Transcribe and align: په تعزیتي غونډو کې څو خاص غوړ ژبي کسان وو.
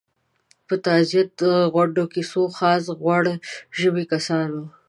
په 0.67 0.75
تعزیتي 0.85 1.51
غونډو 1.73 2.03
کې 2.13 2.21
څو 2.31 2.43
خاص 2.57 2.83
غوړ 3.01 3.23
ژبي 3.79 4.05
کسان 4.13 4.47
وو. 4.55 4.65